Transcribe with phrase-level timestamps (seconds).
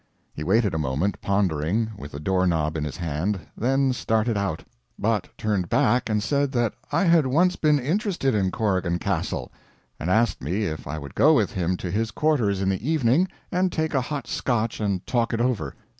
[0.33, 4.63] He waited a moment, pondering, with the door knob in his hand, then started out;
[4.97, 9.51] but turned back and said that I had once been interested in Corrigan Castle,
[9.99, 13.27] and asked me if I would go with him to his quarters in the evening
[13.51, 15.75] and take a hot Scotch and talk it over.